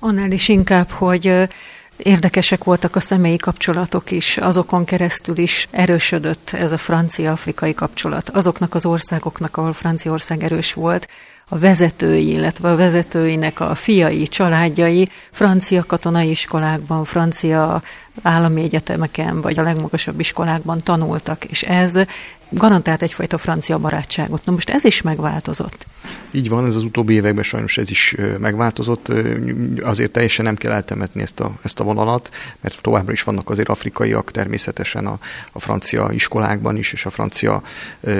Annál 0.00 0.30
is 0.30 0.48
inkább, 0.48 0.90
hogy 0.90 1.48
Érdekesek 2.02 2.64
voltak 2.64 2.96
a 2.96 3.00
személyi 3.00 3.36
kapcsolatok 3.36 4.10
is, 4.10 4.36
azokon 4.36 4.84
keresztül 4.84 5.38
is 5.38 5.68
erősödött 5.70 6.50
ez 6.50 6.72
a 6.72 6.78
francia-afrikai 6.78 7.74
kapcsolat. 7.74 8.28
Azoknak 8.28 8.74
az 8.74 8.86
országoknak, 8.86 9.56
ahol 9.56 9.72
Franciaország 9.72 10.42
erős 10.42 10.72
volt, 10.72 11.08
a 11.48 11.58
vezetői, 11.58 12.30
illetve 12.30 12.70
a 12.70 12.76
vezetőinek 12.76 13.60
a 13.60 13.74
fiai, 13.74 14.22
családjai 14.22 15.08
francia 15.30 15.84
katonai 15.84 16.30
iskolákban, 16.30 17.04
francia 17.04 17.82
állami 18.22 18.62
egyetemeken, 18.62 19.40
vagy 19.40 19.58
a 19.58 19.62
legmagasabb 19.62 20.20
iskolákban 20.20 20.82
tanultak, 20.82 21.44
és 21.44 21.62
ez 21.62 21.98
garantált 22.50 23.02
egyfajta 23.02 23.38
francia 23.38 23.78
barátságot. 23.78 24.44
Na 24.44 24.52
most 24.52 24.70
ez 24.70 24.84
is 24.84 25.02
megváltozott. 25.02 25.86
Így 26.30 26.48
van, 26.48 26.66
ez 26.66 26.76
az 26.76 26.82
utóbbi 26.82 27.14
években 27.14 27.44
sajnos 27.44 27.78
ez 27.78 27.90
is 27.90 28.16
megváltozott. 28.38 29.12
Azért 29.82 30.10
teljesen 30.10 30.44
nem 30.44 30.56
kell 30.56 30.72
eltemetni 30.72 31.22
ezt 31.22 31.40
a, 31.40 31.52
ezt 31.62 31.80
a 31.80 31.84
vonalat, 31.84 32.30
mert 32.60 32.82
továbbra 32.82 33.12
is 33.12 33.22
vannak 33.22 33.50
azért 33.50 33.68
afrikaiak 33.68 34.30
természetesen 34.30 35.06
a, 35.06 35.18
a 35.52 35.60
francia 35.60 36.10
iskolákban 36.12 36.76
is, 36.76 36.92
és 36.92 37.06
a 37.06 37.10
francia 37.10 37.62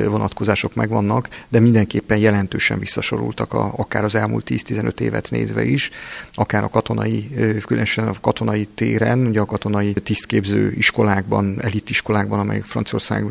vonatkozások 0.04 0.74
megvannak, 0.74 1.28
de 1.48 1.60
mindenképpen 1.60 2.18
jelentősen 2.18 2.78
visszasorultak 2.78 3.52
a, 3.52 3.72
akár 3.76 4.04
az 4.04 4.14
elmúlt 4.14 4.50
10-15 4.50 5.00
évet 5.00 5.30
nézve 5.30 5.64
is, 5.64 5.90
akár 6.32 6.64
a 6.64 6.68
katonai, 6.68 7.30
különösen 7.66 8.08
a 8.08 8.14
katonai 8.20 8.68
téren, 8.74 9.26
ugye 9.26 9.40
a 9.40 9.44
katonai 9.44 9.92
tisztképző 9.92 10.72
iskolákban, 10.72 11.62
elitiskolákban, 11.62 12.38
amelyek 12.38 12.64
Franciaország 12.64 13.24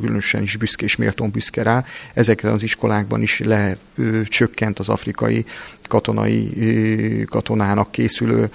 különösen 0.00 0.33
különösen 0.34 0.42
is 0.42 0.56
büszke 0.56 0.84
és 0.84 0.96
méltón 0.96 1.30
büszke 1.30 1.62
rá. 1.62 1.84
Ezekre 2.14 2.50
az 2.50 2.62
iskolákban 2.62 3.22
is 3.22 3.40
lecsökkent 3.40 4.78
az 4.78 4.88
afrikai 4.88 5.44
katonai 5.88 7.24
katonának 7.28 7.90
készülő 7.90 8.50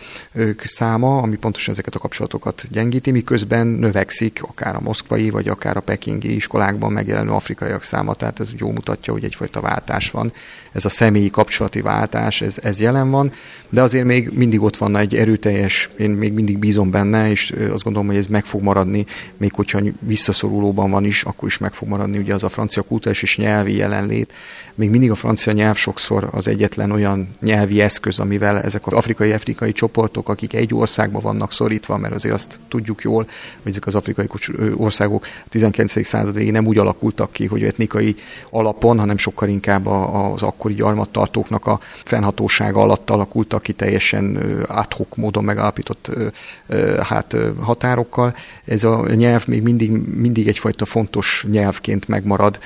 száma, 0.65 1.17
ami 1.17 1.35
pontosan 1.35 1.73
ezeket 1.73 1.95
a 1.95 1.99
kapcsolatokat 1.99 2.65
gyengíti, 2.71 3.11
miközben 3.11 3.67
növekszik 3.67 4.39
akár 4.41 4.75
a 4.75 4.79
moszkvai, 4.79 5.29
vagy 5.29 5.47
akár 5.47 5.77
a 5.77 5.79
pekingi 5.79 6.35
iskolákban 6.35 6.91
megjelenő 6.91 7.29
afrikaiak 7.29 7.83
száma, 7.83 8.13
tehát 8.13 8.39
ez 8.39 8.49
jó 8.57 8.71
mutatja, 8.71 9.13
hogy 9.13 9.23
egyfajta 9.23 9.61
váltás 9.61 10.11
van. 10.11 10.33
Ez 10.71 10.85
a 10.85 10.89
személyi 10.89 11.29
kapcsolati 11.29 11.81
váltás, 11.81 12.41
ez, 12.41 12.57
ez 12.63 12.79
jelen 12.79 13.11
van, 13.11 13.31
de 13.69 13.81
azért 13.81 14.05
még 14.05 14.29
mindig 14.33 14.61
ott 14.61 14.77
van 14.77 14.97
egy 14.97 15.15
erőteljes, 15.15 15.89
én 15.97 16.09
még 16.09 16.33
mindig 16.33 16.57
bízom 16.57 16.91
benne, 16.91 17.29
és 17.29 17.53
azt 17.71 17.83
gondolom, 17.83 18.07
hogy 18.07 18.17
ez 18.17 18.27
meg 18.27 18.45
fog 18.45 18.61
maradni, 18.61 19.05
még 19.37 19.53
hogyha 19.53 19.79
visszaszorulóban 19.99 20.91
van 20.91 21.05
is, 21.05 21.23
akkor 21.23 21.47
is 21.47 21.57
meg 21.57 21.68
fog 21.73 21.87
maradni 21.87 22.17
ugye 22.17 22.33
az 22.33 22.43
a 22.43 22.49
francia 22.49 22.81
kultúrás 22.81 23.21
és 23.21 23.37
nyelvi 23.37 23.75
jelenlét. 23.75 24.33
Még 24.75 24.89
mindig 24.89 25.11
a 25.11 25.15
francia 25.15 25.53
nyelv 25.53 25.75
sokszor 25.75 26.29
az 26.31 26.47
egyetlen 26.47 26.91
olyan 26.91 27.35
nyelvi 27.41 27.81
eszköz, 27.81 28.19
amivel 28.19 28.61
ezek 28.61 28.87
az 28.87 28.93
afrikai-afrikai 28.93 29.71
csoportok, 29.71 30.29
akik 30.29 30.53
egy 30.53 30.73
országban 30.73 31.21
vannak 31.21 31.51
szorítva, 31.51 31.97
mert 31.97 32.13
azért 32.13 32.33
azt 32.33 32.59
tudjuk 32.67 33.01
jól, 33.01 33.27
hogy 33.61 33.71
ezek 33.71 33.85
az 33.85 33.95
afrikai 33.95 34.27
országok 34.75 35.27
a 35.45 35.49
19. 35.49 36.05
század 36.05 36.51
nem 36.51 36.67
úgy 36.67 36.77
alakultak 36.77 37.31
ki, 37.31 37.45
hogy 37.45 37.63
etnikai 37.63 38.15
alapon, 38.49 38.99
hanem 38.99 39.17
sokkal 39.17 39.49
inkább 39.49 39.85
az 39.85 40.43
akkori 40.43 40.73
gyarmattartóknak 40.73 41.65
a 41.65 41.79
fennhatósága 42.03 42.81
alatt 42.81 43.09
alakultak 43.09 43.61
ki 43.61 43.73
teljesen 43.73 44.37
adhok 44.67 45.15
módon 45.15 45.43
megállapított 45.43 46.11
hát, 47.03 47.35
határokkal. 47.61 48.35
Ez 48.65 48.83
a 48.83 49.05
nyelv 49.15 49.47
még 49.47 49.61
mindig, 49.61 49.91
mindig 50.15 50.47
egyfajta 50.47 50.85
fontos 50.85 51.45
nyelvként 51.59 52.07
megmarad, 52.07 52.59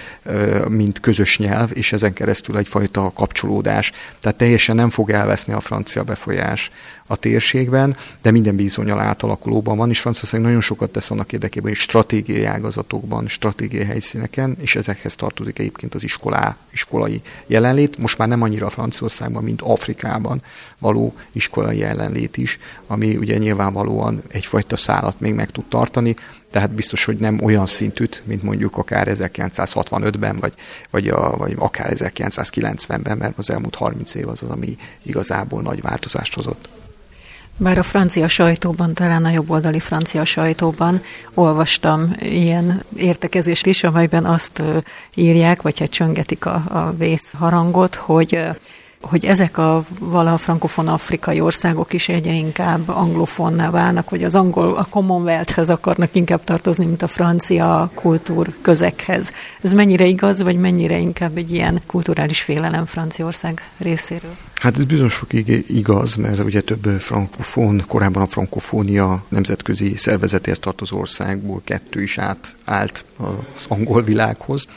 mint 0.67 0.99
közös 0.99 1.37
nyelv, 1.37 1.69
és 1.73 1.93
ezen 1.93 2.13
keresztül 2.13 2.57
egyfajta 2.57 3.11
kapcsolódás. 3.15 3.91
Tehát 4.19 4.37
teljesen 4.37 4.75
nem 4.75 4.89
fog 4.89 5.09
elveszni 5.09 5.53
a 5.53 5.59
francia 5.59 6.03
befolyás 6.03 6.71
a 7.13 7.15
térségben, 7.15 7.95
de 8.21 8.31
minden 8.31 8.55
bizonyal 8.55 8.99
átalakulóban 8.99 9.77
van, 9.77 9.89
és 9.89 9.99
Franciaország 9.99 10.41
nagyon 10.41 10.61
sokat 10.61 10.89
tesz 10.89 11.11
annak 11.11 11.33
érdekében, 11.33 11.69
hogy 11.69 11.79
stratégiai 11.79 12.43
ágazatokban, 12.43 13.27
stratégiai 13.27 13.83
helyszíneken, 13.83 14.57
és 14.59 14.75
ezekhez 14.75 15.15
tartozik 15.15 15.59
egyébként 15.59 15.95
az 15.95 16.03
iskolá, 16.03 16.57
iskolai 16.71 17.21
jelenlét. 17.47 17.97
Most 17.97 18.17
már 18.17 18.27
nem 18.27 18.41
annyira 18.41 18.69
Franciaországban, 18.69 19.43
mint 19.43 19.61
Afrikában 19.61 20.41
való 20.79 21.13
iskolai 21.31 21.77
jelenlét 21.77 22.37
is, 22.37 22.59
ami 22.87 23.15
ugye 23.15 23.37
nyilvánvalóan 23.37 24.21
egyfajta 24.27 24.75
szállat 24.75 25.19
még 25.19 25.33
meg 25.33 25.51
tud 25.51 25.65
tartani, 25.65 26.15
tehát 26.53 26.71
biztos, 26.71 27.05
hogy 27.05 27.17
nem 27.17 27.39
olyan 27.43 27.65
szintűt, 27.65 28.21
mint 28.25 28.43
mondjuk 28.43 28.77
akár 28.77 29.07
1965-ben, 29.09 30.37
vagy, 30.39 30.53
vagy, 30.89 31.07
a, 31.07 31.37
vagy 31.37 31.55
akár 31.57 31.93
1990-ben, 31.95 33.17
mert 33.17 33.37
az 33.37 33.51
elmúlt 33.51 33.75
30 33.75 34.15
év 34.15 34.27
az 34.27 34.43
az, 34.43 34.49
ami 34.49 34.77
igazából 35.03 35.61
nagy 35.61 35.81
változást 35.81 36.33
hozott. 36.33 36.69
Bár 37.57 37.77
a 37.77 37.83
francia 37.83 38.27
sajtóban, 38.27 38.93
talán 38.93 39.25
a 39.25 39.29
jobboldali 39.29 39.79
francia 39.79 40.25
sajtóban 40.25 41.01
olvastam 41.33 42.15
ilyen 42.19 42.83
értekezést 42.95 43.65
is, 43.65 43.83
amelyben 43.83 44.25
azt 44.25 44.61
írják, 45.15 45.61
vagy 45.61 45.79
hát 45.79 45.89
csöngetik 45.89 46.45
a, 46.45 46.63
a 46.69 46.93
vészharangot, 46.97 47.95
hogy 47.95 48.39
hogy 49.03 49.25
ezek 49.25 49.57
a 49.57 49.85
valaha 49.99 50.37
frankofon 50.37 50.87
afrikai 50.87 51.41
országok 51.41 51.93
is 51.93 52.09
egyre 52.09 52.33
inkább 52.33 52.89
anglofonná 52.89 53.69
válnak, 53.69 54.07
hogy 54.07 54.23
az 54.23 54.35
angol, 54.35 54.75
a 54.75 54.87
Commonwealthhez 54.89 55.69
akarnak 55.69 56.15
inkább 56.15 56.43
tartozni, 56.43 56.85
mint 56.85 57.01
a 57.01 57.07
francia 57.07 57.91
kultúr 57.93 58.53
közekhez. 58.61 59.33
Ez 59.61 59.73
mennyire 59.73 60.05
igaz, 60.05 60.41
vagy 60.41 60.55
mennyire 60.55 60.97
inkább 60.97 61.37
egy 61.37 61.51
ilyen 61.51 61.81
kulturális 61.85 62.41
félelem 62.41 62.85
Franciaország 62.85 63.69
részéről? 63.77 64.35
Hát 64.55 64.77
ez 64.77 64.85
bizonyos 64.85 65.15
fokig 65.15 65.65
igaz, 65.67 66.15
mert 66.15 66.39
ugye 66.39 66.61
több 66.61 66.99
frankofón, 66.99 67.83
korábban 67.87 68.21
a 68.21 68.27
frankofónia 68.27 69.23
nemzetközi 69.29 69.97
szervezetéhez 69.97 70.59
tartozó 70.59 70.99
országból 70.99 71.61
kettő 71.63 72.01
is 72.01 72.17
átállt 72.17 73.05
az 73.17 73.65
angol 73.67 74.03
világhoz 74.03 74.67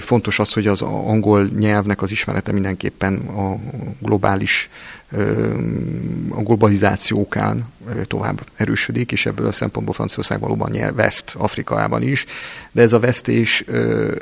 Fontos 0.00 0.38
az, 0.38 0.52
hogy 0.52 0.66
az 0.66 0.82
angol 0.82 1.48
nyelvnek 1.58 2.02
az 2.02 2.10
ismerete 2.10 2.52
mindenképpen 2.52 3.16
a 3.16 3.56
globális 3.98 4.68
a 6.28 6.42
globalizációkán 6.42 7.68
tovább 8.02 8.40
erősödik, 8.56 9.12
és 9.12 9.26
ebből 9.26 9.46
a 9.46 9.52
szempontból 9.52 9.94
Franciaország 9.94 10.40
valóban 10.40 10.70
nyer 10.70 10.94
veszt 10.94 11.34
Afrikában 11.38 12.02
is, 12.02 12.24
de 12.72 12.82
ez 12.82 12.92
a 12.92 12.98
vesztés, 12.98 13.64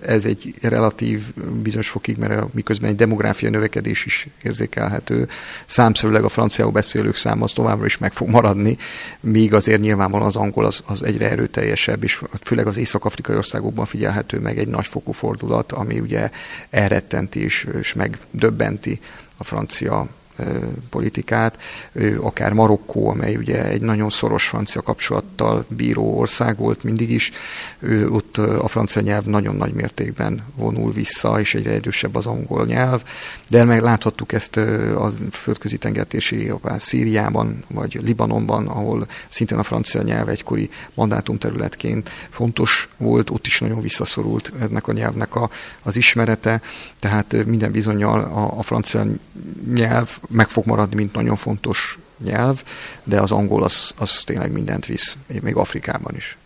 ez 0.02 0.24
egy 0.24 0.54
relatív 0.60 1.22
bizonyos 1.62 1.88
fokig, 1.88 2.16
mert 2.16 2.54
miközben 2.54 2.90
egy 2.90 2.96
demográfiai 2.96 3.50
növekedés 3.50 4.04
is 4.04 4.28
érzékelhető, 4.42 5.28
számszerűleg 5.66 6.24
a 6.24 6.28
franciául 6.28 6.72
beszélők 6.72 7.16
száma 7.16 7.44
az 7.44 7.52
továbbra 7.52 7.86
is 7.86 7.98
meg 7.98 8.12
fog 8.12 8.28
maradni, 8.28 8.76
míg 9.20 9.54
azért 9.54 9.80
nyilvánvalóan 9.80 10.28
az 10.28 10.36
angol 10.36 10.64
az, 10.64 10.82
az 10.86 11.02
egyre 11.02 11.30
erőteljesebb, 11.30 12.02
és 12.02 12.22
főleg 12.42 12.66
az 12.66 12.78
észak-afrikai 12.78 13.36
országokban 13.36 13.86
figyelhető 13.86 14.38
meg 14.38 14.58
egy 14.58 14.68
nagyfokú 14.68 15.12
fordulat, 15.12 15.72
ami 15.72 16.00
ugye 16.00 16.30
elrettenti 16.70 17.42
és, 17.42 17.66
és 17.80 17.94
megdöbbenti 17.94 19.00
a 19.36 19.44
francia 19.44 20.08
politikát, 20.90 21.58
akár 22.20 22.52
Marokkó, 22.52 23.08
amely 23.08 23.36
ugye 23.36 23.64
egy 23.64 23.80
nagyon 23.80 24.10
szoros 24.10 24.48
francia 24.48 24.82
kapcsolattal 24.82 25.64
bíró 25.68 26.18
ország 26.18 26.56
volt 26.56 26.82
mindig 26.82 27.10
is, 27.10 27.32
ott 28.08 28.36
a 28.36 28.68
francia 28.68 29.02
nyelv 29.02 29.24
nagyon 29.24 29.56
nagy 29.56 29.72
mértékben 29.72 30.44
vonul 30.54 30.92
vissza, 30.92 31.40
és 31.40 31.54
egyre 31.54 31.72
erősebb 31.72 32.14
az 32.14 32.26
angol 32.26 32.66
nyelv, 32.66 33.02
de 33.48 33.64
meg 33.64 33.82
láthattuk 33.82 34.32
ezt 34.32 34.56
a 34.96 35.10
földközi 35.30 35.76
tengertési, 35.76 36.52
Szíriában, 36.76 37.58
vagy 37.68 38.00
Libanonban, 38.02 38.66
ahol 38.66 39.06
szintén 39.28 39.58
a 39.58 39.62
francia 39.62 40.02
nyelv 40.02 40.28
egykori 40.28 40.70
mandátumterületként 40.94 42.10
fontos 42.30 42.88
volt, 42.96 43.30
ott 43.30 43.46
is 43.46 43.60
nagyon 43.60 43.80
visszaszorult 43.80 44.52
ennek 44.60 44.88
a 44.88 44.92
nyelvnek 44.92 45.34
a, 45.34 45.50
az 45.82 45.96
ismerete, 45.96 46.60
tehát 47.00 47.44
minden 47.46 47.72
bizonyal 47.72 48.20
a, 48.20 48.58
a 48.58 48.62
francia 48.62 49.04
nyelv 49.74 50.18
meg 50.28 50.48
fog 50.48 50.66
maradni, 50.66 50.94
mint 50.94 51.12
nagyon 51.12 51.36
fontos 51.36 51.98
nyelv, 52.24 52.62
de 53.04 53.20
az 53.20 53.32
angol 53.32 53.62
az, 53.62 53.92
az 53.96 54.22
tényleg 54.24 54.52
mindent 54.52 54.86
visz, 54.86 55.16
még 55.42 55.56
Afrikában 55.56 56.14
is. 56.16 56.36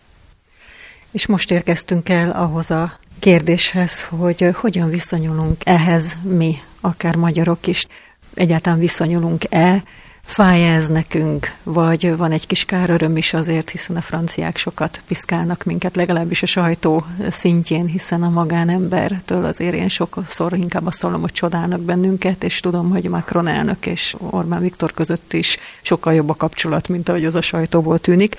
És 1.11 1.25
most 1.25 1.51
érkeztünk 1.51 2.09
el 2.09 2.31
ahhoz 2.31 2.71
a 2.71 2.99
kérdéshez, 3.19 4.03
hogy 4.03 4.49
hogyan 4.53 4.89
viszonyulunk 4.89 5.61
ehhez 5.65 6.17
mi, 6.21 6.55
akár 6.81 7.15
magyarok 7.15 7.67
is. 7.67 7.85
Egyáltalán 8.33 8.79
viszonyulunk-e 8.79 9.83
Fáj 10.25 10.75
ez 10.75 10.87
nekünk, 10.87 11.55
vagy 11.63 12.17
van 12.17 12.31
egy 12.31 12.47
kis 12.47 12.65
káröröm 12.65 13.17
is 13.17 13.33
azért, 13.33 13.69
hiszen 13.69 13.95
a 13.95 14.01
franciák 14.01 14.57
sokat 14.57 15.01
piszkálnak 15.07 15.63
minket, 15.63 15.95
legalábbis 15.95 16.43
a 16.43 16.45
sajtó 16.45 17.05
szintjén, 17.29 17.85
hiszen 17.85 18.23
a 18.23 18.29
magánembertől 18.29 19.45
azért 19.45 19.73
én 19.73 19.87
sokszor 19.87 20.53
inkább 20.53 20.85
azt 20.85 20.97
szólom, 20.97 21.21
hogy 21.21 21.31
csodálnak 21.31 21.81
bennünket, 21.81 22.43
és 22.43 22.59
tudom, 22.59 22.89
hogy 22.89 23.09
Macron 23.09 23.47
elnök 23.47 23.85
és 23.85 24.15
Orbán 24.17 24.61
Viktor 24.61 24.91
között 24.91 25.33
is 25.33 25.57
sokkal 25.81 26.13
jobb 26.13 26.29
a 26.29 26.33
kapcsolat, 26.35 26.87
mint 26.87 27.09
ahogy 27.09 27.25
az 27.25 27.35
a 27.35 27.41
sajtóból 27.41 27.99
tűnik. 27.99 28.35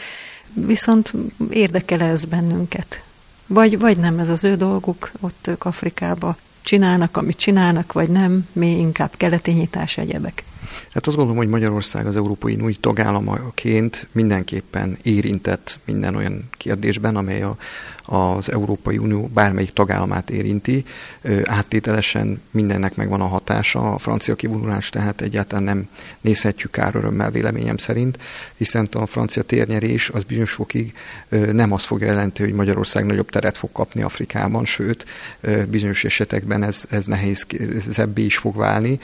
Viszont 0.52 1.12
érdekel 1.50 2.00
ez 2.00 2.24
bennünket? 2.24 3.02
Vagy, 3.46 3.78
vagy 3.78 3.96
nem 3.96 4.18
ez 4.18 4.28
az 4.28 4.44
ő 4.44 4.56
dolguk, 4.56 5.12
ott 5.20 5.46
ők 5.46 5.64
Afrikába 5.64 6.36
csinálnak, 6.62 7.16
amit 7.16 7.36
csinálnak, 7.36 7.92
vagy 7.92 8.08
nem, 8.08 8.48
mi 8.52 8.78
inkább 8.78 9.10
keleti 9.16 9.50
nyitás 9.50 9.98
egyebek. 9.98 10.44
Hát 10.94 11.06
azt 11.06 11.16
gondolom, 11.16 11.40
hogy 11.40 11.50
Magyarország 11.50 12.06
az 12.06 12.16
Európai 12.16 12.54
Unió 12.54 12.70
tagállamaként 12.80 14.08
mindenképpen 14.12 14.98
érintett 15.02 15.78
minden 15.84 16.14
olyan 16.14 16.48
kérdésben, 16.50 17.16
amely 17.16 17.42
a, 17.42 17.56
az 18.04 18.52
Európai 18.52 18.98
Unió 18.98 19.30
bármelyik 19.34 19.72
tagállamát 19.72 20.30
érinti. 20.30 20.84
Áttételesen 21.44 22.42
mindennek 22.50 22.96
megvan 22.96 23.20
a 23.20 23.26
hatása, 23.26 23.92
a 23.92 23.98
francia 23.98 24.34
kivonulás 24.34 24.90
tehát 24.90 25.20
egyáltalán 25.20 25.64
nem 25.64 25.88
nézhetjük 26.20 26.70
kár 26.70 26.94
örömmel 26.94 27.30
véleményem 27.30 27.76
szerint, 27.76 28.18
hiszen 28.56 28.88
a 28.92 29.06
francia 29.06 29.42
térnyerés 29.42 30.08
az 30.08 30.22
bizonyos 30.22 30.52
fokig 30.52 30.92
nem 31.52 31.72
azt 31.72 31.86
fogja 31.86 32.06
jelenti, 32.06 32.42
hogy 32.42 32.52
Magyarország 32.52 33.06
nagyobb 33.06 33.30
teret 33.30 33.58
fog 33.58 33.72
kapni 33.72 34.02
Afrikában, 34.02 34.64
sőt, 34.64 35.04
bizonyos 35.68 36.04
esetekben 36.04 36.62
ez, 36.62 36.84
ez 36.90 37.06
nehéz, 37.06 37.46
ebbé 37.96 38.24
is 38.24 38.36
fog 38.36 38.56
válni, 38.56 38.98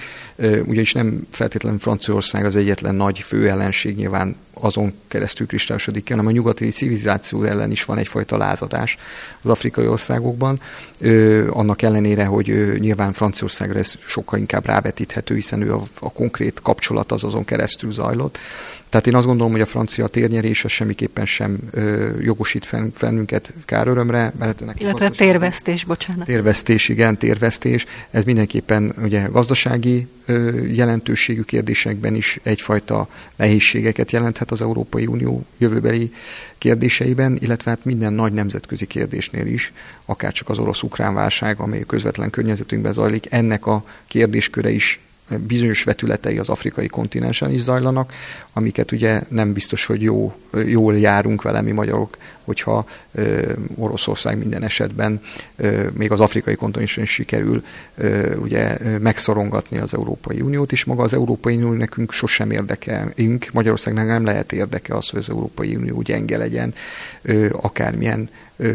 ugyanis 0.66 0.92
nem 0.92 1.26
feltétlenül 1.30 1.78
Franciaország 1.80 2.44
az 2.44 2.56
egyetlen 2.56 2.94
nagy 2.94 3.18
főellenség 3.18 3.96
nyilván 3.96 4.36
azon 4.60 4.92
keresztül 5.08 5.46
kristályosodik 5.46 6.04
ki, 6.04 6.12
hanem 6.12 6.26
a 6.26 6.30
nyugati 6.30 6.68
civilizáció 6.68 7.42
ellen 7.42 7.70
is 7.70 7.84
van 7.84 7.98
egyfajta 7.98 8.36
lázadás 8.36 8.98
az 9.42 9.50
afrikai 9.50 9.86
országokban. 9.86 10.60
Ö, 11.00 11.48
annak 11.50 11.82
ellenére, 11.82 12.24
hogy 12.24 12.50
ö, 12.50 12.76
nyilván 12.78 13.12
Franciaországra 13.12 13.78
ez 13.78 13.94
sokkal 14.06 14.38
inkább 14.38 14.66
rávetíthető, 14.66 15.34
hiszen 15.34 15.62
ő 15.62 15.74
a, 15.74 15.82
a 16.00 16.12
konkrét 16.12 16.60
kapcsolat 16.62 17.12
az 17.12 17.24
azon 17.24 17.44
keresztül 17.44 17.92
zajlott. 17.92 18.38
Tehát 18.90 19.06
én 19.06 19.14
azt 19.14 19.26
gondolom, 19.26 19.52
hogy 19.52 19.60
a 19.60 19.66
francia 19.66 20.06
térnyerés 20.06 20.64
az 20.64 20.70
semmiképpen 20.70 21.26
sem 21.26 21.58
ö, 21.70 22.08
jogosít 22.20 22.64
fenn, 22.64 22.90
fennünket 22.94 23.52
kárörömre. 23.64 24.32
Mert 24.38 24.62
ennek 24.62 24.80
Illetve 24.80 25.10
térvesztés, 25.10 25.84
bocsánat. 25.84 26.26
Térvesztés, 26.26 26.88
igen, 26.88 27.18
térvesztés. 27.18 27.86
Ez 28.10 28.24
mindenképpen 28.24 28.94
ugye 29.02 29.26
gazdasági 29.26 30.06
ö, 30.26 30.64
jelentőségű 30.64 31.42
kérdésekben 31.42 32.14
is 32.14 32.40
egyfajta 32.42 33.08
nehézségeket 33.36 34.12
jelenthet 34.12 34.49
az 34.50 34.62
Európai 34.62 35.06
Unió 35.06 35.44
jövőbeli 35.58 36.12
kérdéseiben, 36.58 37.36
illetve 37.40 37.70
hát 37.70 37.84
minden 37.84 38.12
nagy 38.12 38.32
nemzetközi 38.32 38.86
kérdésnél 38.86 39.46
is, 39.46 39.72
akár 40.04 40.32
csak 40.32 40.48
az 40.48 40.58
orosz-ukrán 40.58 41.14
válság, 41.14 41.60
amely 41.60 41.84
közvetlen 41.86 42.30
környezetünkben 42.30 42.92
zajlik, 42.92 43.26
ennek 43.30 43.66
a 43.66 43.84
kérdésköre 44.06 44.70
is 44.70 45.00
bizonyos 45.38 45.82
vetületei 45.84 46.38
az 46.38 46.48
afrikai 46.48 46.86
kontinensen 46.86 47.50
is 47.50 47.60
zajlanak, 47.60 48.12
amiket 48.52 48.92
ugye 48.92 49.22
nem 49.28 49.52
biztos, 49.52 49.86
hogy 49.86 50.02
jó, 50.02 50.34
jól 50.66 50.98
járunk 50.98 51.42
vele 51.42 51.60
mi 51.60 51.72
magyarok, 51.72 52.16
hogyha 52.44 52.84
ö, 53.12 53.52
Oroszország 53.76 54.38
minden 54.38 54.62
esetben 54.62 55.20
ö, 55.56 55.88
még 55.94 56.12
az 56.12 56.20
afrikai 56.20 56.54
kontinensen 56.54 57.04
sikerül 57.04 57.62
ö, 57.96 58.36
ugye 58.36 58.78
megszorongatni 58.98 59.78
az 59.78 59.94
Európai 59.94 60.40
Uniót, 60.40 60.72
és 60.72 60.84
maga 60.84 61.02
az 61.02 61.14
Európai 61.14 61.56
Unió 61.56 61.72
nekünk 61.72 62.12
sosem 62.12 62.50
érdekeünk, 62.50 63.52
Magyarországnak 63.52 64.06
nem 64.06 64.24
lehet 64.24 64.52
érdeke 64.52 64.94
az, 64.94 65.08
hogy 65.08 65.18
az 65.18 65.30
Európai 65.30 65.76
Unió 65.76 66.02
gyenge 66.02 66.36
legyen, 66.36 66.74
ö, 67.22 67.48
akármilyen 67.60 68.28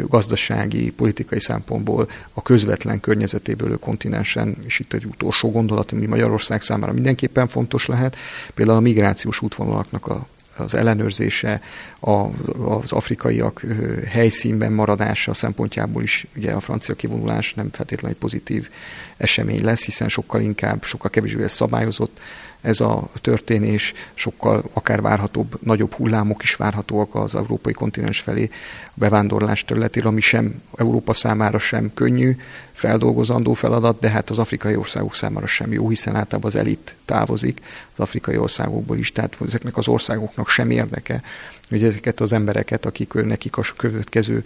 gazdasági, 0.08 0.92
politikai 0.92 1.40
szempontból 1.40 2.08
a 2.34 2.42
közvetlen 2.42 3.00
környezetéből 3.00 3.72
a 3.72 3.78
kontinensen, 3.78 4.58
és 4.66 4.80
itt 4.80 4.94
egy 4.94 5.06
utolsó 5.06 5.52
gondolat, 5.52 5.92
ami 5.92 6.06
Magyarország 6.06 6.62
számára 6.62 6.94
mindenképpen 6.94 7.48
fontos 7.48 7.86
lehet, 7.86 8.16
például 8.54 8.78
a 8.78 8.82
migrációs 8.82 9.42
útvonalaknak 9.42 10.08
a 10.08 10.28
az 10.58 10.76
ellenőrzése, 10.76 11.62
az 12.00 12.92
afrikaiak 12.92 13.66
helyszínben 14.08 14.72
maradása 14.72 15.34
szempontjából 15.34 16.04
is 16.04 16.28
ugye 16.36 16.52
a 16.52 16.60
francia 16.60 16.96
kivonulás 16.96 17.54
nem 17.54 17.70
feltétlenül 17.72 18.18
pozitív 18.18 18.70
esemény 19.18 19.64
lesz, 19.64 19.86
hiszen 19.86 20.08
sokkal 20.10 20.42
inkább, 20.42 20.84
sokkal 20.84 21.10
kevésbé 21.10 21.42
lesz 21.42 21.54
szabályozott 21.54 22.20
ez 22.66 22.80
a 22.80 23.10
történés, 23.22 23.94
sokkal 24.14 24.64
akár 24.74 25.02
várhatóbb, 25.02 25.60
nagyobb 25.64 25.94
hullámok 25.94 26.44
is 26.44 26.56
várhatóak 26.56 27.16
az 27.16 27.36
európai 27.36 27.74
kontinens 27.74 28.20
felé. 28.20 28.50
A 28.88 28.92
bevándorlás 28.94 29.66
területére, 29.66 30.08
ami 30.08 30.22
sem 30.22 30.62
Európa 30.76 31.14
számára 31.14 31.60
sem 31.60 31.92
könnyű, 31.94 32.36
feldolgozandó 32.74 33.54
feladat, 33.54 34.00
de 34.00 34.10
hát 34.10 34.30
az 34.30 34.40
afrikai 34.40 34.76
országok 34.76 35.16
számára 35.16 35.46
sem 35.46 35.72
jó, 35.72 35.90
hiszen 35.90 36.16
általában 36.16 36.52
az 36.52 36.56
elit 36.56 36.96
távozik 37.06 37.62
az 37.94 38.00
afrikai 38.00 38.38
országokból 38.38 38.98
is, 38.98 39.12
tehát 39.12 39.38
ezeknek 39.46 39.78
az 39.78 39.88
országoknak 39.88 40.50
sem 40.50 40.70
érdeke, 40.70 41.22
hogy 41.70 41.84
ezeket 41.84 42.20
az 42.20 42.34
embereket, 42.34 42.86
akik 42.86 43.14
nekik 43.14 43.58
a 43.58 43.64
következő 43.78 44.44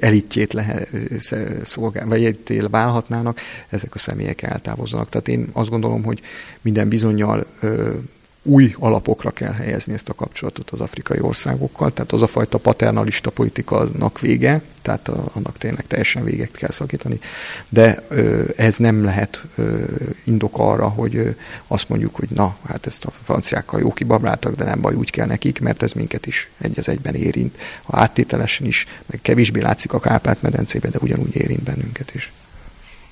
elitjét 0.00 0.52
lehet 0.52 0.88
szolgál, 1.62 2.06
vagy 2.06 2.24
elitjét 2.24 2.68
válhatnának, 2.68 3.40
ezek 3.68 3.94
a 3.94 3.98
személyek 3.98 4.42
eltávozzanak. 4.42 5.08
Tehát 5.08 5.28
én 5.28 5.48
azt 5.52 5.70
gondolom, 5.70 6.02
hogy 6.02 6.20
minden 6.60 6.88
bizonyal 6.88 7.46
új 8.42 8.74
alapokra 8.78 9.30
kell 9.30 9.52
helyezni 9.52 9.92
ezt 9.92 10.08
a 10.08 10.14
kapcsolatot 10.14 10.70
az 10.70 10.80
afrikai 10.80 11.20
országokkal, 11.20 11.92
tehát 11.92 12.12
az 12.12 12.22
a 12.22 12.26
fajta 12.26 12.58
paternalista 12.58 13.30
politika 13.30 13.76
aznak 13.76 14.20
vége, 14.20 14.62
tehát 14.82 15.08
annak 15.08 15.58
tényleg 15.58 15.86
teljesen 15.86 16.24
véget 16.24 16.50
kell 16.50 16.70
szakítani, 16.70 17.20
de 17.68 18.06
ez 18.56 18.76
nem 18.76 19.04
lehet 19.04 19.44
indok 20.24 20.58
arra, 20.58 20.88
hogy 20.88 21.36
azt 21.66 21.88
mondjuk, 21.88 22.14
hogy 22.14 22.28
na, 22.30 22.56
hát 22.68 22.86
ezt 22.86 23.04
a 23.04 23.12
franciákkal 23.22 23.80
jó 23.80 23.92
kibabráltak, 23.92 24.54
de 24.54 24.64
nem 24.64 24.80
baj, 24.80 24.94
úgy 24.94 25.10
kell 25.10 25.26
nekik, 25.26 25.60
mert 25.60 25.82
ez 25.82 25.92
minket 25.92 26.26
is 26.26 26.50
egy 26.58 26.78
az 26.78 26.88
egyben 26.88 27.14
érint. 27.14 27.58
Ha 27.82 27.98
áttételesen 27.98 28.66
is, 28.66 28.86
meg 29.06 29.18
kevésbé 29.22 29.60
látszik 29.60 29.92
a 29.92 30.00
Kárpát-medencébe, 30.00 30.88
de 30.88 30.98
ugyanúgy 31.00 31.36
érint 31.36 31.62
bennünket 31.62 32.14
is. 32.14 32.32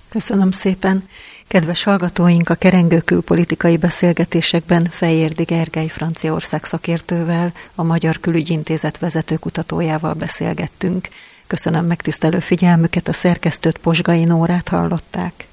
Köszönöm 0.08 0.50
szépen. 0.50 1.04
Kedves 1.50 1.82
hallgatóink, 1.82 2.48
a 2.48 2.54
kerengő 2.54 3.00
külpolitikai 3.00 3.76
beszélgetésekben 3.76 4.84
Fejérdi 4.90 5.42
Gergely 5.42 5.86
Franciaország 5.86 6.64
szakértővel, 6.64 7.52
a 7.74 7.82
Magyar 7.82 8.20
Külügyintézet 8.20 8.98
vezető 8.98 9.36
kutatójával 9.36 10.14
beszélgettünk. 10.14 11.08
Köszönöm 11.46 11.86
megtisztelő 11.86 12.38
figyelmüket, 12.38 13.08
a 13.08 13.12
szerkesztőt 13.12 13.78
Posgai 13.78 14.24
Nórát 14.24 14.68
hallották. 14.68 15.46